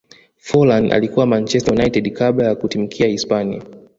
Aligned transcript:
forlan 0.37 0.91
alikuwa 0.91 1.25
manchester 1.25 1.73
united 1.73 2.11
kabla 2.13 2.45
ya 2.45 2.55
kutimkia 2.55 3.07
hispania 3.07 3.61